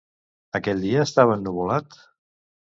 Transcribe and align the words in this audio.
Aquell 0.59 0.81
dia 0.85 1.05
estava 1.09 1.37
ennuvolat? 1.41 2.03